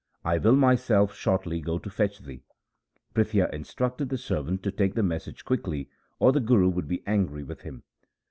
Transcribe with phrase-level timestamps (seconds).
[0.25, 2.43] I will myself shortly go to fetch thee.'
[3.13, 7.43] Prithia instructed the servant to take the message quickly, or the Guru would be angry
[7.43, 7.83] with him.